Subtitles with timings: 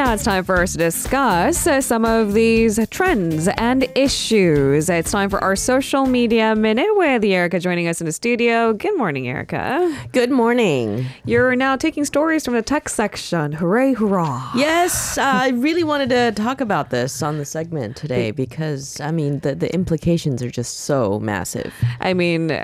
[0.00, 4.88] Now it's time for us to discuss uh, some of these trends and issues.
[4.88, 8.72] It's time for our social media minute with Erica joining us in the studio.
[8.72, 9.94] Good morning, Erica.
[10.12, 11.04] Good morning.
[11.26, 13.52] You're now taking stories from the tech section.
[13.52, 14.52] Hooray, hurrah.
[14.54, 19.10] Yes, uh, I really wanted to talk about this on the segment today because, I
[19.10, 21.74] mean, the, the implications are just so massive.
[22.00, 22.50] I mean,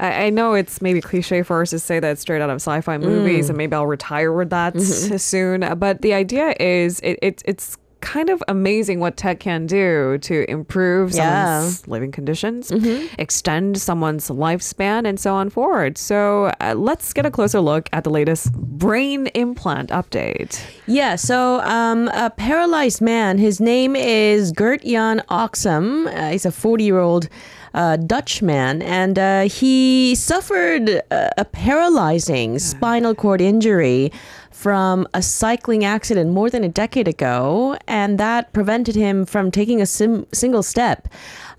[0.00, 2.98] I, I know it's maybe cliche for us to say that straight out of sci-fi
[2.98, 5.60] movies, and maybe I'll retire with that soon.
[5.78, 10.48] But the idea is, it, it it's kind of amazing what tech can do to
[10.48, 11.56] improve Yeah.
[11.62, 12.70] someone's living conditions,
[13.18, 15.98] extend someone's lifespan, and so on forward.
[15.98, 20.62] So uh, let's get a closer look at the latest brain implant update.
[20.86, 26.06] Yeah, so um, a paralyzed man, his name is Gert Jan Oskam.
[26.06, 27.28] Uh, he's a 40 year old
[27.74, 34.12] uh, Dutch man, and uh, he suffered a, a paralyzing spinal cord injury
[34.58, 39.80] from a cycling accident more than a decade ago, and that prevented him from taking
[39.80, 41.06] a sim- single step.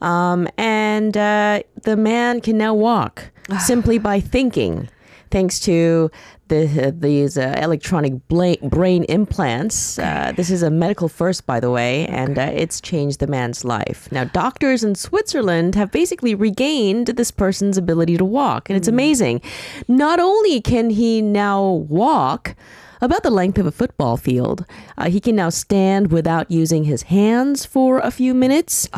[0.02, 4.90] Um, and uh, the man can now walk simply by thinking
[5.32, 6.12] thanks to
[6.50, 9.98] the, these uh, electronic bla- brain implants.
[9.98, 13.64] Uh, this is a medical first, by the way, and uh, it's changed the man's
[13.64, 14.12] life.
[14.12, 19.42] Now, doctors in Switzerland have basically regained this person's ability to walk, and it's amazing.
[19.88, 22.56] Not only can he now walk,
[23.02, 24.66] about the length of a football field.
[24.98, 28.90] Uh, he can now stand without using his hands for a few minutes.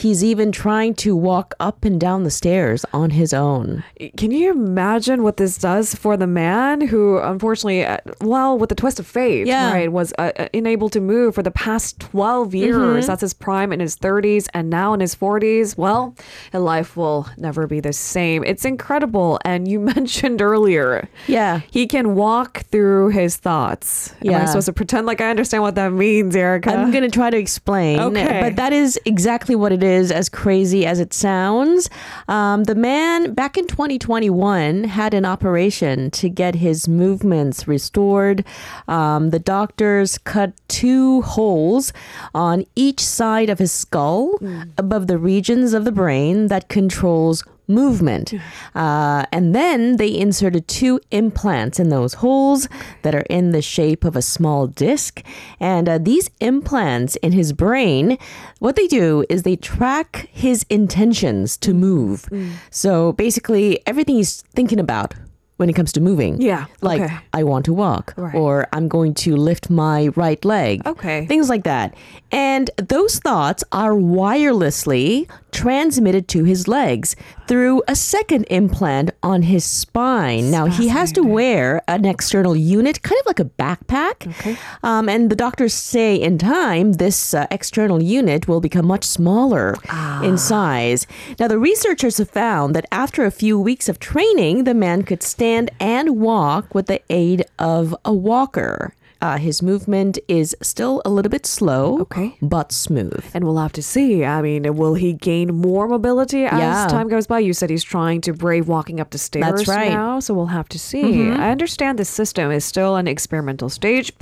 [0.00, 3.84] He's even trying to walk up and down the stairs on his own.
[4.16, 8.74] Can you imagine what this does for the man who, unfortunately, uh, well, with the
[8.74, 9.70] twist of fate, Yeah.
[9.74, 12.76] right, was uh, uh, unable to move for the past 12 years?
[12.76, 13.06] Mm-hmm.
[13.08, 15.76] That's his prime in his 30s and now in his 40s.
[15.76, 16.14] Well,
[16.54, 18.42] life will never be the same.
[18.44, 19.38] It's incredible.
[19.44, 21.60] And you mentioned earlier, Yeah.
[21.70, 24.14] he can walk through his thoughts.
[24.24, 24.44] Am I Yeah.
[24.46, 26.70] supposed to pretend like I understand what that means, Erica?
[26.72, 28.00] I'm going to try to explain.
[28.00, 28.40] Okay.
[28.40, 31.90] But that is exactly what it is, as crazy as it sounds.
[32.28, 38.44] Um, the man, back in 2021, had an operation to get his movements restored.
[38.88, 41.92] Um, the doctors cut two holes
[42.34, 44.38] on each side of his skull
[44.78, 48.34] above the regions of the brain that controls movement.
[48.74, 52.68] Uh, and then they inserted two implants in those holes
[53.02, 55.22] that are in the shape of a small disc.
[55.60, 58.18] And uh, these implants in his brain,
[58.58, 62.28] what they do is they track his intentions to move.
[62.70, 65.14] So basically, everything he's thinking about.
[65.60, 67.14] When it comes to moving, Yeah, like okay.
[67.34, 68.34] I want to walk, Right.
[68.34, 71.26] or I'm going to lift my right leg, Okay.
[71.26, 71.92] things like that.
[72.32, 77.16] And those thoughts are wirelessly transmitted to his legs
[77.46, 80.50] through a second implant on his spine.
[80.50, 84.28] Now, he has to wear an external unit, kind of like a backpack.
[84.28, 84.56] Okay.
[84.82, 89.74] Um, and the doctors say in time, this uh, external unit will become much smaller
[90.22, 91.06] in size.
[91.38, 95.22] Now, the researchers have found that after a few weeks of training, the man could
[95.22, 98.94] stand and walk with the aid of a walker.
[99.20, 102.36] Uh, his movement is still a little bit slow, Okay.
[102.40, 103.24] but smooth.
[103.34, 104.24] And we'll have to see.
[104.24, 106.86] I mean, will he gain more mobility as Yeah.
[106.88, 107.38] time goes by?
[107.40, 109.88] You said he's trying to brave walking up the stairs That's right.
[109.90, 109.96] Mm-hmm.
[109.96, 111.30] now, so we'll have to see.
[111.30, 114.12] I understand the system is still an experimental stage,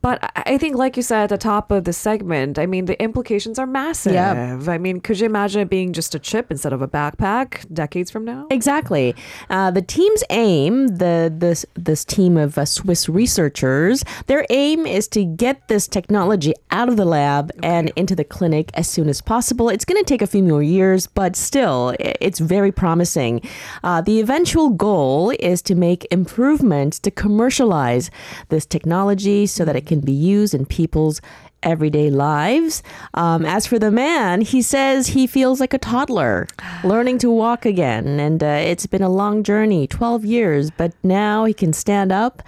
[0.00, 3.00] but I- think, like you said at the top of the segment, I mean, the
[3.02, 4.12] implications are massive.
[4.14, 4.60] Yeah.
[4.68, 8.10] I mean, could you imagine it being just a chip instead of a backpack decades
[8.12, 8.46] from now?
[8.50, 9.14] Exactly.
[9.50, 15.08] Uh, the team's aim, the this this team of uh, Swiss researchers, their aim is
[15.08, 19.20] to get this technology out of the lab and into the clinic as soon as
[19.20, 19.68] possible.
[19.68, 23.40] It's going to take a few more years, but still, it's very promising.
[23.82, 28.10] Uh, the eventual goal is to make improvements to commercialize
[28.48, 31.20] this technology so that it can be used in people's
[31.62, 32.82] everyday lives.
[33.14, 36.46] Um, as for the man, he says he feels like a toddler,
[36.84, 38.20] learning to walk again.
[38.20, 42.42] And uh, it's been a long journey 12 years, but now he can stand up.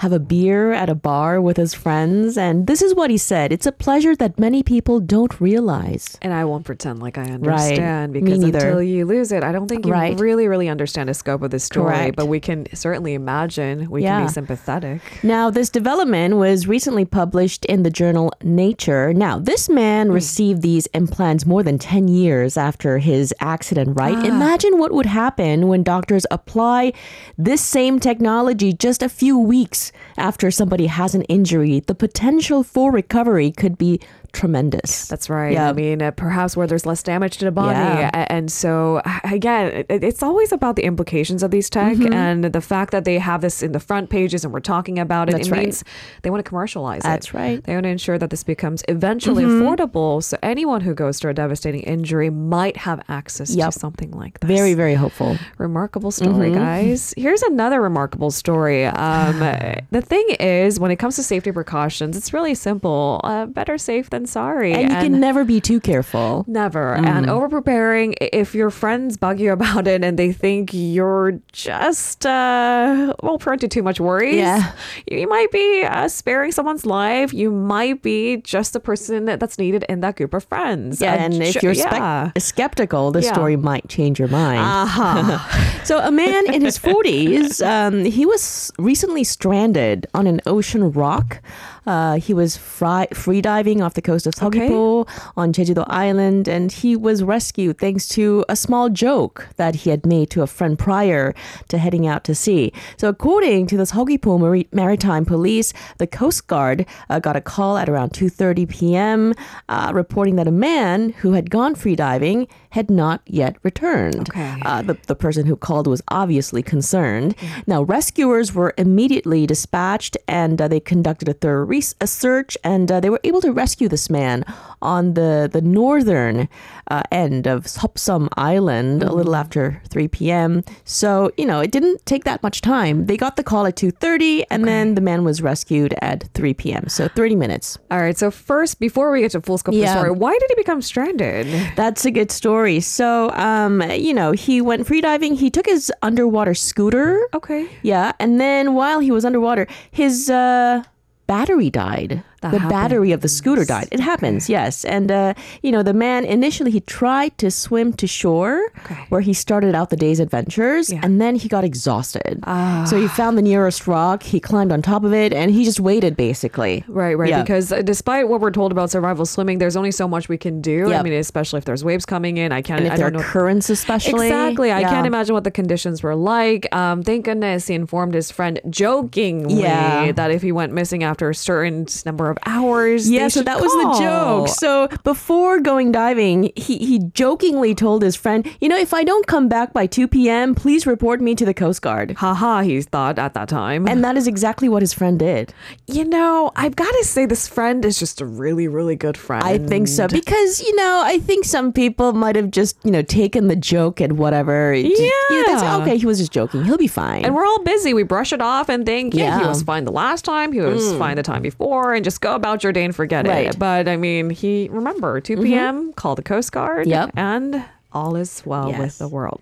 [0.00, 2.38] Have a beer at a bar with his friends.
[2.38, 6.16] And this is what he said It's a pleasure that many people don't realize.
[6.22, 9.68] And I won't pretend like I understand Me because until you lose it, I don't
[9.68, 10.18] think you Right.
[10.18, 11.92] really, really understand the scope of the story.
[11.92, 12.16] Correct.
[12.16, 13.90] But we can certainly imagine.
[13.90, 15.02] We can be sympathetic.
[15.22, 19.12] Now, this development was recently published in the journal Nature.
[19.12, 20.14] Now, this man hmm.
[20.14, 24.16] received these implants more than 10 years after his accident, right?
[24.16, 24.24] Ah.
[24.24, 26.94] Imagine what would happen when doctors apply
[27.36, 31.80] this same technology just a few weeks after somebody has an injury.
[31.80, 34.00] The potential for recovery could be
[34.32, 35.06] tremendous.
[35.08, 35.52] That's right.
[35.52, 35.70] Yeah.
[35.70, 37.78] I mean, uh, perhaps where there's less damage to the body.
[37.78, 38.26] Yeah.
[38.30, 42.12] And so, again, it's always about the implications of these tech Mm-hmm.
[42.12, 45.28] and the fact that they have this in the front pages and we're talking about
[45.28, 45.32] it.
[45.32, 45.60] That's it right.
[45.62, 45.84] means
[46.22, 47.32] they want to commercialize That's it.
[47.32, 47.58] That's right.
[47.58, 47.66] Mm-hmm.
[47.70, 50.22] They want to ensure that this becomes eventually affordable.
[50.22, 53.72] So, anyone who goes through a devastating injury might have access Yep.
[53.72, 54.48] to something like this.
[54.48, 55.36] Very, very hopeful.
[55.58, 56.54] Remarkable story, Mm-hmm.
[56.58, 57.14] guys.
[57.16, 58.84] Here's another remarkable story.
[58.86, 59.38] Um,
[59.90, 63.20] the thing is, when it comes to safety precautions, it's really simple.
[63.24, 64.72] Uh, better safe than sorry.
[64.72, 66.44] And you can never be too careful.
[66.46, 66.94] Never.
[66.94, 67.30] And Mm.
[67.30, 73.14] over preparing, if your friends bug you about it and they think you're just, uh,
[73.22, 74.72] well, prone to too much worries, Yeah.
[75.10, 77.32] you might be uh, sparing someone's life.
[77.34, 81.00] You might be just the person that's needed in that group of friends.
[81.00, 82.30] Yeah, Uh, and if you're yeah.
[82.38, 83.32] skeptical, the Yeah.
[83.32, 84.60] story might change your mind.
[84.60, 85.38] Uh-huh.
[85.84, 91.40] So, a man in his 40s, um, he was recently stranded on an ocean rock.
[91.86, 96.70] Uh, he was fry- free diving off the coast of Seogwipo on Jeju-do Island, and
[96.70, 100.78] he was rescued thanks to a small joke that he had made to a friend
[100.78, 101.34] prior
[101.68, 102.72] to heading out to sea.
[102.96, 107.76] So, according to the Seogwipo Mari- Maritime Police, the Coast Guard uh, got a call
[107.76, 109.34] at around 2:30 p.m.
[109.68, 114.28] Uh, reporting that a man who had gone free diving had not yet returned.
[114.30, 114.60] Okay.
[114.64, 117.34] Uh, the, the person who called was obviously concerned.
[117.66, 122.90] Now, rescuers were immediately dispatched and uh, they conducted a thorough res- a search and
[122.90, 124.44] uh, they were able to rescue this man
[124.82, 126.48] on the, the northern
[126.90, 130.64] uh, end of Seopseom Island a little after 3 p.m.
[130.84, 133.06] So, you know, it didn't take that much time.
[133.06, 136.88] They got the call at 2.30 and then the man was rescued at 3 p.m.
[136.88, 137.78] So 30 minutes.
[137.90, 138.16] All right.
[138.18, 140.82] So, first, before we get to full scope of the story, why did he become
[140.82, 141.46] stranded?
[141.76, 142.80] That's a good story.
[142.80, 145.34] So, um, you know, he went free diving.
[145.34, 147.20] He took his underwater scooter.
[147.34, 147.68] Okay.
[147.82, 150.82] Yeah, and then while he was underwater, his uh,
[151.30, 152.24] battery died.
[152.40, 153.88] That the battery of the scooter died.
[153.92, 154.84] It happens, yes.
[154.86, 158.96] And uh, you know, the man initially he tried to swim to shore, Okay.
[159.10, 161.00] where he started out the day's adventures, Yeah.
[161.02, 162.40] and then he got exhausted.
[162.44, 162.84] Ah.
[162.88, 164.22] So he found the nearest rock.
[164.22, 166.82] He climbed on top of it, and he just waited, basically.
[166.88, 167.28] Right, right.
[167.28, 167.42] Yeah.
[167.42, 170.62] Because uh, despite what we're told about survival swimming, there's only so much we can
[170.62, 170.92] do.
[170.94, 172.52] I mean, especially if there's waves coming in.
[172.52, 172.78] I can't.
[172.80, 173.26] And if I there are don't know.
[173.28, 174.72] currents, especially, Exactly.
[174.72, 176.74] I can't imagine what the conditions were like.
[176.74, 180.12] Um, thank goodness he informed his friend jokingly Yeah.
[180.12, 183.72] that if he went missing after a certain number of hours, Yeah, so that was
[183.72, 184.48] the joke.
[184.48, 189.26] So before going diving, he, he jokingly told his friend, you know, if I don't
[189.26, 192.12] come back by 2 p.m., please report me to the Coast Guard.
[192.18, 193.86] Haha, he thought at that time.
[193.88, 195.52] And that is exactly what his friend did.
[195.86, 199.44] you know, I've got to say, this friend is just a really, really good friend.
[199.44, 200.08] I think so.
[200.08, 204.00] Because, you know, I think some people might have just, you know, taken the joke
[204.00, 204.72] and whatever.
[204.72, 205.76] You know, that's, Yeah.
[205.78, 206.64] okay, he was just joking.
[206.64, 207.24] He'll be fine.
[207.24, 207.94] And we're all busy.
[207.94, 209.46] We brush it off and think, yeah, he Yeah.
[209.46, 209.48] Mm.
[209.48, 210.52] was fine the last time.
[210.52, 213.46] He was fine the time before, and just go about your day and forget Right.
[213.46, 213.50] Mm-hmm.
[213.50, 213.58] it.
[213.58, 215.92] But I mean, he remember 2 p.m.
[215.94, 216.86] Call the Coast Guard.
[216.86, 217.10] Yep.
[217.16, 219.40] and all is well with the world.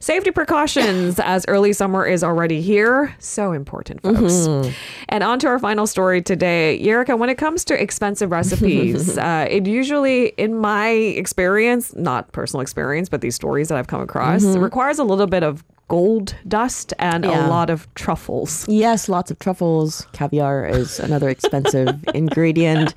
[0.00, 3.14] Safety precautions as early summer is already here.
[3.18, 4.18] So important, folks.
[4.22, 4.72] Mm-hmm.
[5.10, 6.80] And on to our final story today.
[6.80, 12.62] Erica, when it comes to expensive recipes, uh, it usually, in my experience, not personal
[12.62, 16.92] experience, but these stories that I've come across, requires a little bit of gold dust
[16.98, 17.24] and.
[17.24, 17.46] Yeah.
[17.46, 18.66] a lot of truffles.
[18.68, 20.06] yes, lots of truffles.
[20.12, 22.94] Caviar is another expensive ingredient.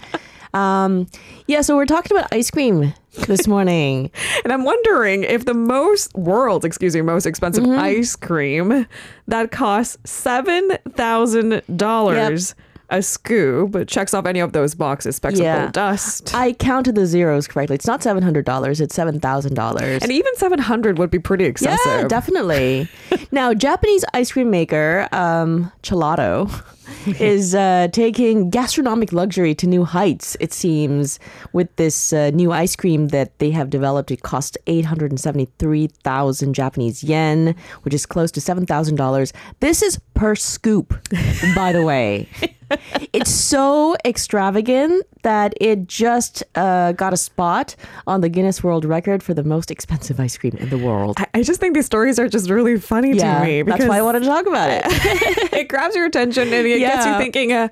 [0.54, 1.08] Um,
[1.48, 2.94] yeah, so we're talking about ice cream
[3.27, 4.10] this morning.
[4.46, 7.80] And I'm wondering if the most world's, excuse me, most expensive Mm-hmm.
[7.80, 8.86] ice cream
[9.27, 12.56] that costs seven thousand dollars
[12.89, 15.15] a scoop but checks off any of those boxes.
[15.18, 15.56] Specks Yeah.
[15.56, 16.34] of gold dust.
[16.36, 17.75] I counted the zeros correctly.
[17.75, 18.82] It's not seven hundred dollars.
[18.82, 20.01] It's seven thousand dollars.
[20.01, 21.80] and even seven hundred would be pretty excessive.
[21.86, 22.88] Yeah, definitely.
[23.32, 26.50] now, Japanese ice cream maker um, Cellato
[27.20, 30.38] is uh, taking gastronomic luxury to new heights.
[30.39, 31.20] It seems
[31.54, 34.12] with this uh, new ice cream that they have developed.
[34.12, 38.96] It cost eight hundred and seventy-three thousand Japanese yen, which is close to seven thousand
[38.98, 39.34] dollars.
[39.60, 40.94] This is per scoop,
[41.56, 42.27] by the way.
[43.14, 49.24] it's so extravagant that it just uh, got a spot on the Guinness World Record
[49.24, 51.16] for the most expensive ice cream in the world.
[51.18, 53.62] I, I just think these stories are just really funny Yeah, to me.
[53.64, 54.84] that's why I wanted to talk about it.
[55.54, 57.70] it grabs your attention and it gets you thinking, uh,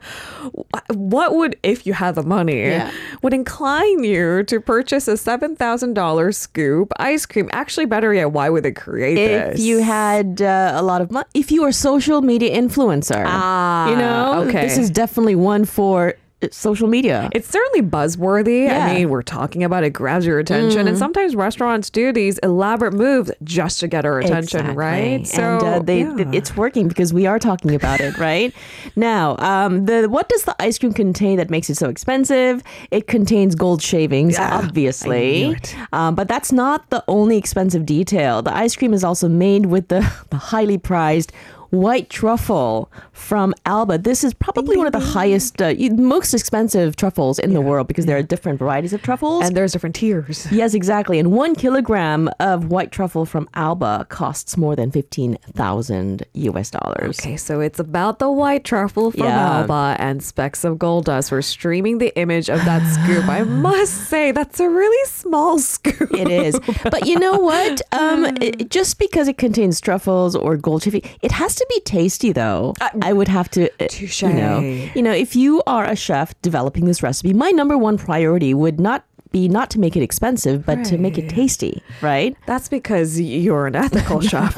[0.94, 2.92] what would, if you had the money, Yeah.
[3.22, 7.50] would incline you to purchase a $7,000 scoop ice cream?
[7.54, 9.60] Actually, better yet, why would they create if this?
[9.60, 13.24] If you had uh, a lot of money, if you were a social media influencer,
[13.28, 14.68] Ah, you know, okay.
[14.84, 16.16] Is definitely one for
[16.52, 17.30] social media.
[17.34, 18.66] It's certainly buzzworthy.
[18.66, 18.86] Yeah.
[18.88, 20.88] I mean, we're talking about it, grabs your attention.
[20.88, 24.76] And sometimes restaurants do these elaborate moves just to get our attention, Exactly.
[24.76, 25.40] right?
[25.40, 26.32] and uh, they, yeah.
[26.34, 28.54] it's working because we are talking about it, right?
[28.96, 32.62] now, um, the what does the ice cream contain that makes it so expensive?
[32.92, 35.46] It contains gold shavings, Yeah, obviously.
[35.46, 35.76] I knew it.
[35.94, 38.42] Um, but that's not the only expensive detail.
[38.42, 40.00] The ice cream is also made with the,
[40.30, 41.32] the highly prized
[41.74, 43.98] white truffle from Alba.
[43.98, 48.06] This is probably one of the highest, uh, most expensive truffles in the world because
[48.06, 49.44] there are different varieties of truffles.
[49.46, 50.48] and there's different tiers.
[50.64, 51.18] Yes, exactly.
[51.20, 57.20] And one kilogram of white truffle from Alba costs more than 15,000 US dollars.
[57.20, 59.60] Okay, so it's about the white truffle from Yeah.
[59.62, 61.32] Alba and specks of gold dust.
[61.32, 63.28] We're streaming the image of that scoop.
[63.28, 66.14] I must say, that's a really small scoop.
[66.14, 66.60] It is.
[66.92, 67.82] But you know what?
[67.92, 72.32] Um, it, just because it contains truffles or gold shaving, it has to be tasty,
[72.32, 72.74] though.
[73.02, 74.24] I would have to, uh, Touche.
[74.24, 74.60] you know,
[74.96, 78.80] you know, if you are a chef developing this recipe, my number one priority would
[78.80, 82.38] not be not to make it expensive, but to make it tasty, right?
[82.46, 84.54] That's because you're an ethical chef.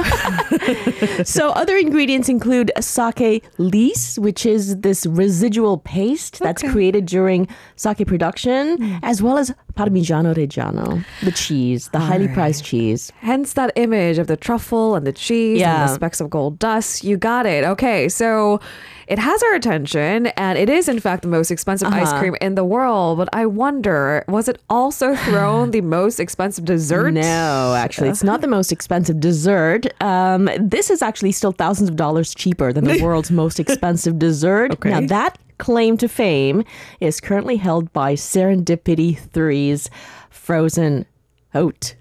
[1.26, 8.06] so other ingredients include sake lees, which is this residual paste that's created during sake
[8.06, 8.98] production, hmm.
[9.02, 13.12] as well as Parmigiano Reggiano, the cheese, the highly prized cheese.
[13.22, 17.04] Hence that image of the truffle and the cheese and the specks of gold dust.
[17.04, 17.64] You got it.
[17.64, 18.60] Okay, so
[19.08, 22.20] it has our attention and it is in fact the most expensive ice Uh-huh.
[22.20, 23.18] cream in the world.
[23.18, 27.12] But I wonder, was it also thrown the most expensive dessert?
[27.14, 29.86] No, actually, it's not the most expensive dessert.
[30.02, 34.72] Um, this is actually still thousands of dollars cheaper than the world's most expensive dessert.
[34.74, 34.90] Okay.
[34.90, 36.64] Now, that claim to fame
[37.00, 39.90] is currently held by Serendipity 3's
[40.30, 41.06] frozen
[41.54, 41.96] haute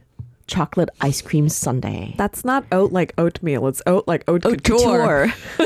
[0.47, 2.15] chocolate ice cream sundae.
[2.17, 3.67] That's not oat like oatmeal.
[3.69, 5.33] It's haute like haute, couture.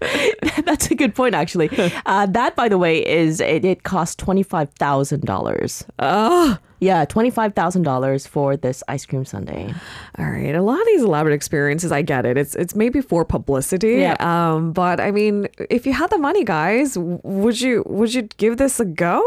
[0.64, 1.70] That's a good point, actually.
[2.06, 5.84] Uh, that, by the way, is it, it costs twenty five thousand dollars.
[5.98, 9.72] Oh, Yeah, twenty five thousand dollars for this ice cream sundae.
[10.18, 10.54] all right.
[10.54, 12.36] A lot of these elaborate experiences, I get it.
[12.38, 13.96] It's it's maybe for publicity.
[14.00, 14.16] Yeah.
[14.18, 18.56] Um, but I mean, if you had the money, guys, would you would you give
[18.56, 19.20] this a go?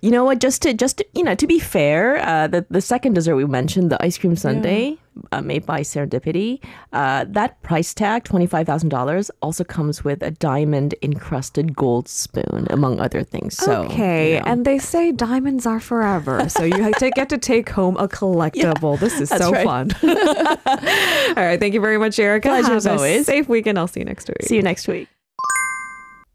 [0.00, 0.38] You know what?
[0.38, 3.44] Just to just to, you know, to be fair, uh, the the second dessert we
[3.46, 4.96] mentioned, the ice cream sundae.
[5.30, 6.58] Uh, made by Serendipity.
[6.92, 13.22] Uh, that price tag, $25,000, also comes with a diamond encrusted gold spoon, among other
[13.22, 13.56] things.
[13.56, 14.46] So, okay, you know.
[14.46, 18.98] and they say diamonds are forever, so you get to take home a collectible.
[18.98, 19.64] this is so right.
[19.64, 19.90] fun.
[20.02, 22.48] All right, thank you very much, Erica.
[22.48, 23.26] Pleasure Have as a always.
[23.26, 23.78] Safe weekend.
[23.78, 24.42] I'll see you next week.
[24.42, 25.08] see you next week.